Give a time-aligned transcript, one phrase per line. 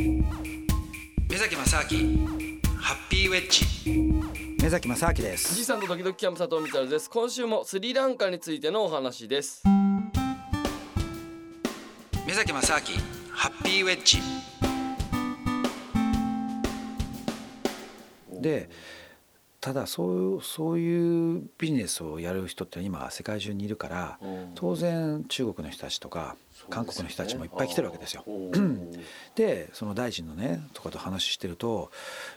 [0.00, 2.26] 目崎正明
[2.78, 3.66] ハッピーウェッジ。
[4.62, 5.54] 目崎正明です。
[5.54, 7.10] じさんとドキドキキャンプ佐藤光です。
[7.10, 9.62] 今週もスリランカについてのお話です。
[12.26, 12.80] 目崎正明
[13.30, 14.20] ハッピーウェッジ。
[18.40, 18.70] で
[19.60, 24.18] ただそうそういうビジネスをやる人って今世界中にいるから
[24.54, 26.36] 当然中国の人たちとか
[26.70, 28.24] 韓国の人たちもいっぱい来てるわけですよ。
[29.34, 31.90] でその大臣のねとかと話してると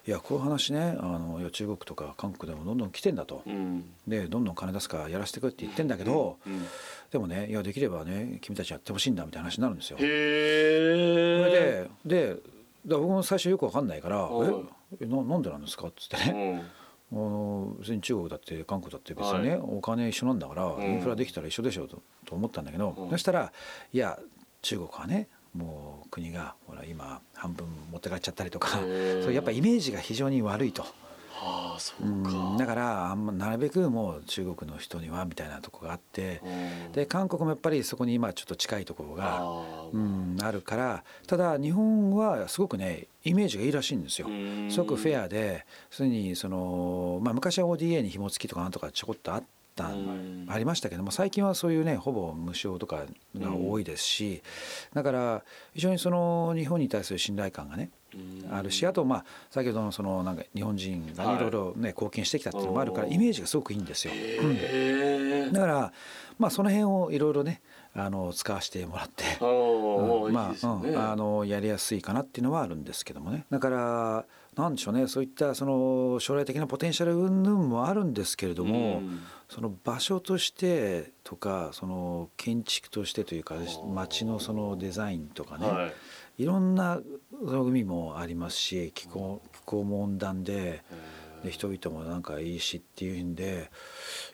[0.05, 6.53] いやこういう話ねあのいや中国とか韓国でもどんどん来てんだと、うん、でどんどん金出すからやらせてくれって言ってんだけど、うん。
[6.53, 6.65] うん、
[7.09, 9.97] でもねいやできればね君たちやってほしいんだみたいな話になるんですよ。
[10.01, 12.41] へで
[12.85, 14.29] で僕も最初よく分かんないから
[14.99, 15.05] 「え？
[15.05, 16.82] ななんでなんですか?」っつってね。
[17.13, 23.51] あの別に中国だって韓国だって別にね、はい、お金一緒なんだから、インフラできたら一緒でしょうとと思ったんだけど、うん、そしたら
[23.91, 24.19] いや
[24.61, 28.79] 中国はねもう国がほら今半分持って帰っちゃったりとか
[29.23, 30.85] そうやっぱイメージが非常に悪いと。
[31.41, 36.41] あそうか、うん、だからあんまなるべくもう中国の人にはみたいなとこがあって
[36.93, 44.27] で韓国もやっぱりそこに今ちょっと近いところがあ,、うん、あるからただ日本はすごくねイメージがいいらしいんですよ。
[44.69, 49.43] すごくフェアですでにその、まあ、昔は ODA に紐付きとかなんとかちょこっとあっ
[49.75, 49.89] た
[50.47, 53.05] ありましたけども最近はそういうねほぼ無償とか
[53.37, 54.43] が多いですし
[54.93, 57.89] だから非常にその日本に対する信頼感がね
[58.51, 61.53] あるしあとまあ先ほどのそのなんか日本人がいろい。
[61.53, 64.13] ろね貢献してきたっていうのもあるからイメージがすごくいいんですよ。
[64.41, 64.45] う
[65.49, 65.93] ん、だから
[66.37, 67.61] まあその辺をいろいろね
[67.95, 73.45] あの使わせてもらって、うん、まあ、うん、あのやりやすいかなっていうのはあるんですけどもね。
[73.51, 75.07] だからなんでしょうね。
[75.07, 83.55] そういったその将来的なポテンシャル云々もあるんですけれども、うん、その場所としてとかその建築としてというか
[83.93, 85.87] 街のそのデザインとかね、は
[86.37, 86.99] い、いろんな
[87.41, 90.83] 海もありますし気候気候も温暖で
[91.43, 93.69] で人々もなんかいいしっていうんで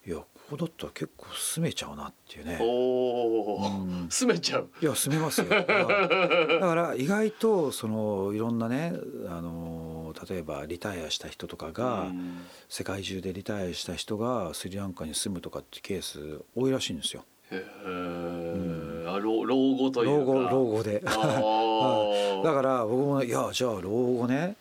[0.08, 0.18] いや
[0.50, 2.58] ここだったら結構住めちゃうなっていうね。
[2.60, 4.70] おお、うん、住めちゃう。
[4.82, 5.48] いや住めますよ。
[5.48, 8.94] だから 意外とそのいろんなね
[9.28, 17.26] あの例えばリタイアした人とかが、うん、世界中でリタイアした人がスリランカに住むとかってケース多いらしいんですよ。
[17.52, 20.26] へえ、うん、あ老老後というか。
[20.26, 21.00] 老後老後で。
[21.06, 24.56] だから僕もいやじゃあ老後ね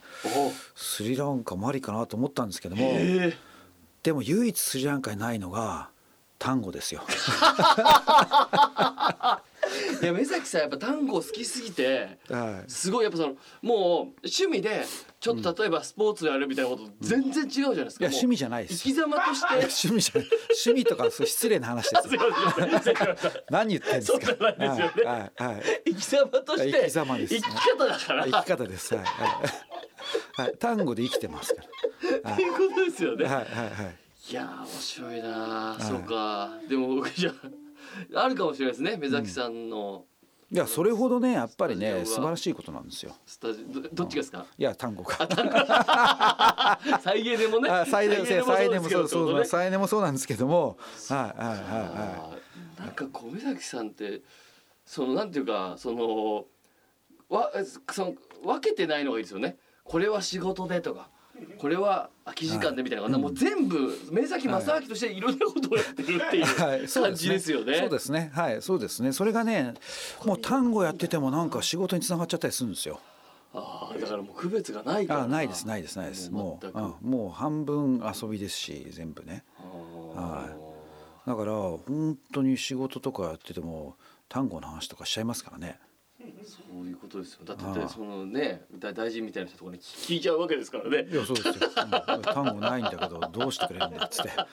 [0.75, 2.91] スリランカマリかなと思ったんですけども。
[4.09, 5.91] でも唯一スリランカにないのが
[6.39, 7.03] 単語ですよ。
[10.01, 13.77] いや目崎さんやっぱ単語好きすぎて、はい、すごいやっぱそのもう
[14.25, 14.87] 趣味で
[15.21, 18.07] ちょっと例えばスポーツやるみたいなこと全然違うじゃないですか。
[18.07, 18.79] いや趣味じゃないです。
[18.79, 20.31] 生き様として 趣味じゃない
[20.65, 22.21] 趣味とかそう失礼な話ですよ。
[23.51, 24.27] 何言ってんですか。
[24.27, 25.11] そうなんですよね。
[25.11, 25.63] はいはい。
[25.85, 27.35] 生き様として生き様です。
[27.35, 28.25] 生き方だから。
[28.25, 28.95] 生き方です。
[28.95, 29.05] はい
[30.33, 30.57] はい。
[30.57, 31.69] 単語で生きてますから。
[32.19, 33.25] っていうことですよね。
[33.25, 33.97] はいはいはい。
[34.31, 36.51] いや面白いな、そうか。
[36.69, 37.33] でもじゃ
[38.15, 40.05] あるかもしれないですね目崎さんの、
[40.51, 43.15] いやそれほどねやっぱりね素晴らしいことなんですよ。
[43.27, 44.45] スタジどどっちですか？
[44.59, 45.27] いや単語か。
[47.01, 47.71] 再現でもね。
[47.87, 50.77] 再現再現もそうそう再現もそうなんですけども、
[51.09, 52.37] はいはいはいは
[52.79, 52.81] い。
[52.81, 54.23] なんか小目崎さんって
[54.85, 56.47] そのなんていうかその
[57.29, 57.51] わ
[57.91, 59.57] その分けてないのがいいですよね。
[59.85, 61.11] これは仕事でとか。
[61.59, 67.79] これは空き時間でみたいな、はい、もう全部目崎正明としていろんなことをやってるっていう感じですよね。
[67.79, 68.31] そうですね。
[68.35, 69.13] はい、そうですね。
[69.13, 69.75] それがね、
[70.25, 73.01] もう単語やっててもなんか仕事につながっちゃったりするんですよ。
[73.55, 76.31] ああ、だからもう区別がないからあないですないですないです。
[76.31, 79.45] もう、うん、もう半分遊びですし全部ね。
[80.15, 80.49] は
[81.27, 81.29] い。
[81.29, 83.97] だから本当に仕事とかやってても
[84.29, 85.79] 単語の話とかしちゃいますからね。
[86.49, 87.45] そういうことですよ。
[87.45, 91.07] だってそのね大臣みたいな人とかに聞いちゃうわけですからね。
[91.11, 91.55] いやそうですよ。
[91.55, 94.31] うん、単語ないんだけどどうしてくれるんだっつって。
[94.31, 94.47] 面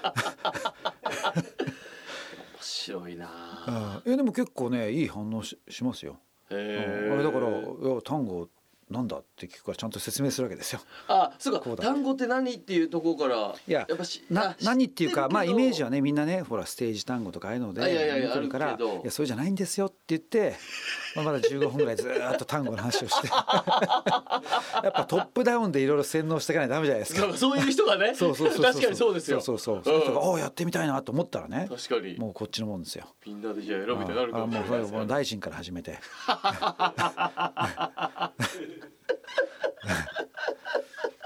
[2.61, 3.27] 白いな。
[3.29, 6.19] あえでも結構ねいい反応ししますよ。
[6.49, 8.47] あれだからいや単語
[8.89, 10.81] なんだって聞くからちゃんと説明するわけですよ。
[11.07, 11.75] あ、そうか。
[11.81, 13.55] 単語って何っていうところから。
[13.67, 20.55] いや、やっぱしな何っていうかまあイメージはねみんなねほらステージ単語とかああいうので見てるからいやそれじゃないんですよって言って、
[21.15, 23.27] まあ、まだ15分ぐらいずっと単語の話をして
[24.83, 27.37] やっぱトップダウンでいろいろ洗脳していかないとダメじゃないですか。
[27.37, 28.13] そういう人がね。
[28.17, 29.41] そうそうそう確かにそうですよ。
[29.41, 29.95] そうそうそう。
[29.95, 31.67] うん、ああやってみたいなと思ったらね。
[31.69, 32.17] 確かに。
[32.17, 33.05] もうこっちのもんですよ。
[33.25, 35.91] みんなでじゃあ選ぶみたなるかもしれないです、ね、もう大臣から始めて。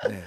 [0.10, 0.24] ね、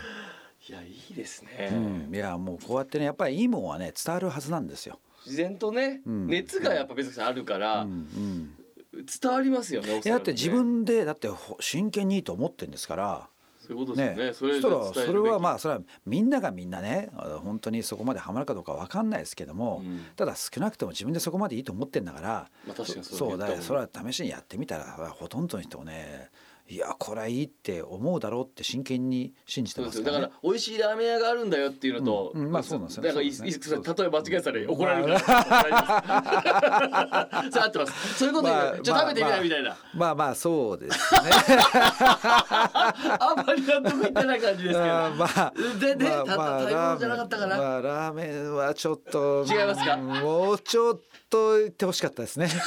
[0.69, 8.55] いやいいですね、うん、いやもうこうやってねやっぱりいいもんはね伝わるはずなんですよ自然とね、うん、熱がやっぱ別にあるから、うん
[9.05, 13.29] 伝わりますよねいやだって自分でだってほ真剣にいいと思ってるんですから。
[13.63, 14.51] そういうことですよね。
[14.51, 14.63] ね、
[14.93, 20.01] それはまあそれはみんながみんなねあ本当にそこまでハマるかどうかわかんないですけども、うん。
[20.17, 26.31] ただ少なくとも自分でそこまでいいと思ってんだから、まあ確かにそうだそれは試しにやってみたらほとんどの人もね
[26.69, 30.05] いやこれはいいって思うだろうって真剣に信じてそうですよ。
[30.05, 33.03] だますから、ね、から美味しいラーメン屋があるんだよっていうのと、うんうんまあそうなんですよ。
[33.03, 37.53] だからいね例えば間違えたら怒られるから、大丈夫です。
[37.53, 38.19] それ合ってます。
[38.19, 41.21] そういうことまあちょっと食べてみないみたいな、まあまあそうですね。
[43.19, 44.85] あんまり納得いってない感じですけど。
[45.19, 49.95] まあでで、まあたまあた食べ物じゃなかったかな、まあラーメンはちょっと違いますか？
[49.95, 52.49] うんもうちょっと言ってほしかったですね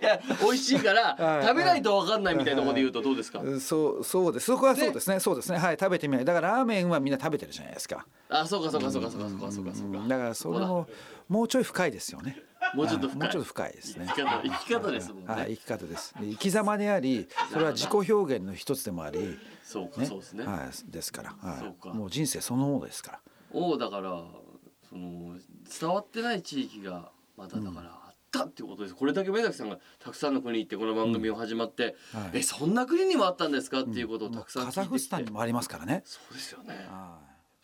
[0.00, 4.46] いや美味しいから はい食べないと分かんないみたいなところで言うとどうですか、うんそうそうです。
[4.46, 5.20] そこはそうですね。
[5.20, 5.58] そうですね。
[5.58, 6.24] はい食べてみない。
[6.24, 8.06] だからラーメンはみんな食べてるじゃないですか。
[8.28, 9.98] あそうかそうかそうかそうかそうかそうかそうか。
[9.98, 10.88] うんだからそれも
[11.28, 12.42] もうちょい深いですよね。
[12.74, 13.20] もうちょっと深い。
[13.20, 14.06] はいもうちょっと深いですね。
[14.08, 16.14] 生き方生き方ですもんね、はい生き方です。
[16.20, 20.06] 生き様でありそれは自己表現の一つでもありそうか、ね。
[20.06, 21.30] そうですね、はいですから。
[21.30, 21.90] はそうか。
[21.90, 23.20] いもう人生そのものですから。
[23.52, 24.22] をだから
[24.88, 25.36] その
[25.80, 28.01] 伝わってない地域がまだだからあ
[28.38, 32.38] ったっていうことです、これだけ目崎さんがたくさんの国行ってこの番組を始まって、はい。
[32.38, 36.02] えそんな国にもあったんですかっていうことをたくさん聞いてきて、カザフスタンにもありますからね。
[36.06, 36.74] そうですよね。
[36.88, 37.18] は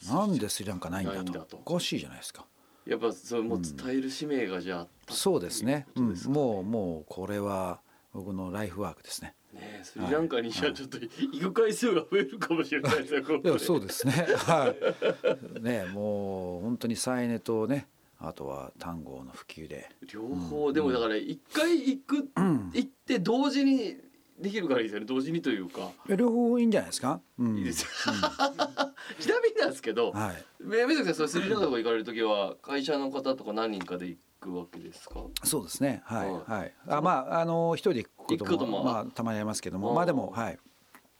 [0.04, 0.08] い。
[0.08, 1.32] なんでスリランカないんだと。
[1.40, 2.46] とおかしいじゃないですか。
[2.86, 6.14] やっぱそれもう伝える使命がじゃああったそうですね、うん。
[6.26, 7.80] もうもうこれは
[8.14, 9.34] 僕のライフワークですね。
[9.52, 13.50] ねえスリランカにじゃあちょっと行く回数が増えるかもしれないですねここで。
[13.50, 14.12] いやそうですね。
[14.12, 14.74] は
[15.58, 15.62] い。
[15.62, 17.88] ねもう本当に再エネとね
[18.18, 19.88] あとは単語の普及で。
[20.12, 23.96] 両方、でもだから一回行く、行って同時に
[24.40, 25.06] できるからいいですよね。
[25.06, 27.82] 同時にというか、両方いいんじゃないですか、うん、いいです。
[27.82, 27.88] よ
[29.20, 30.44] ちなみになんですけど、はい。
[30.60, 35.24] めめずきさんそれスリランカとか行かれる時は会社の方とか何人かで行くわけですか？
[35.44, 36.02] そうですね。
[36.04, 36.30] はい。
[36.30, 36.74] はいはい。
[36.88, 38.84] あまああの一人で行くこともも。
[38.84, 39.94] まあたまにありますけども。
[39.94, 40.56] まあでもはいい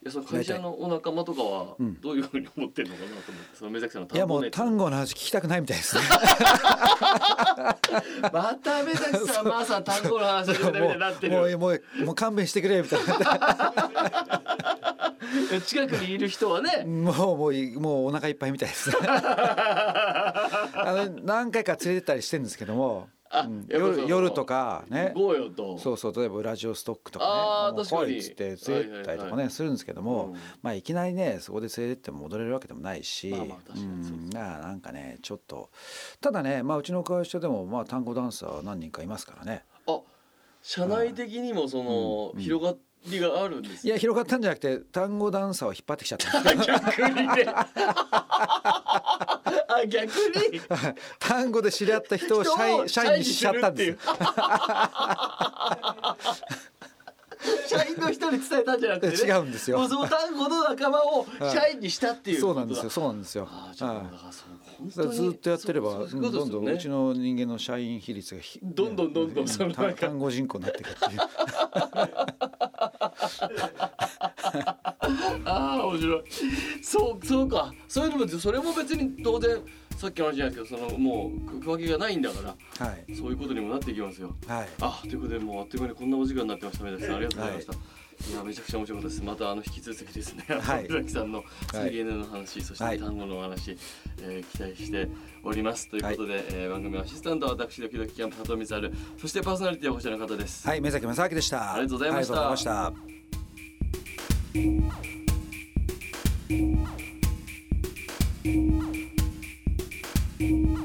[0.04, 2.00] やその会社のお仲間とかはうん。
[2.00, 6.02] どういうふうに思ってるのかなと思ってその目崎さんのいやもう単語の話聞きたくないみたいですね。
[8.32, 11.32] また目崎さんまあさん単語の話みたいになってる。
[11.32, 13.00] もうもうもう勘弁してくれみたい
[15.66, 16.84] 近くにいる人はね。
[16.84, 18.90] なもうもういもうお腹いっぱいみたいです。
[18.90, 20.50] ね あ
[20.86, 23.08] の何回か連れてったりしてるんですけども、
[23.68, 25.12] 夜夜とかね。
[25.78, 27.84] そうそう例えばウラジオストックとかね。
[27.84, 30.34] 来いっつって連れてったりとかはいねするんですけども、うん。
[30.62, 33.34] まあいきなりねそこで連れてっても戻れるわけでもないし、
[34.32, 35.70] ななんかねちょっと
[36.20, 39.64] ただねまあうちの会社でもまあ単語ダンサー何人かいますからね。
[39.86, 40.00] あ
[40.62, 42.40] 社内的にもその、うん。
[42.40, 42.74] 広が
[43.06, 47.46] りがあるんですいや広がったんじゃなくて単語ダンサーを引っ張ってきちゃった 逆にね
[49.78, 50.10] あ逆
[50.50, 50.60] に。
[51.18, 52.44] 単語で知り合った人を
[52.86, 53.96] 社員にしちゃったんですよ
[57.68, 59.78] 社員の人に伝えたんじゃなくて、ね、違うんですよ。
[59.78, 62.90] もうその単語の仲間を社員にしたっていうそうなんですよ。
[62.90, 63.48] そうなんですよ。
[64.88, 71.20] ずっとやってればどんどんうちの人間の社員比率がひどんどんどんどんうその単単語人口になっていくっていう。
[75.44, 76.22] ああ面白い。
[76.82, 77.72] そうそうか。
[77.88, 79.58] そういうのもそれも別に当然
[79.98, 82.40] さっきの話じゃないですけどそのもう区分けがないんだか
[82.80, 83.14] らはい。
[83.16, 84.36] そういうことにもなっていきますよ。
[84.46, 84.68] はい。
[84.80, 86.84] あということでもうあっという間にこんなお時間になってました。
[86.84, 87.76] ありがとうございました、い、
[88.34, 89.24] やめちゃくちゃ面白かったです。
[89.24, 90.82] またあの引き続きですね、はい。
[90.84, 92.98] 目崎さんの水芸の話、そしはい。
[92.98, 93.76] て単語のお話、
[94.22, 95.08] えー期待して
[95.42, 95.90] おります。
[95.90, 101.74] ということで、えー番組アシスタントは私ドキドキキャンプ佐藤光晴そしてパーソナリティはこちらの方です、はい目崎正明でした。
[101.74, 102.34] ありがとうございました。
[102.34, 102.90] ありがとうござ
[104.60, 104.92] いま
[108.78, 108.87] した
[110.38, 110.77] Thank you.